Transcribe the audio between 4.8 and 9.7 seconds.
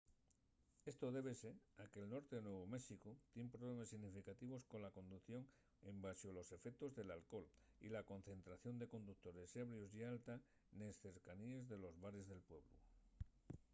conducción embaxo los efectos del alcohol y la concentración de conductores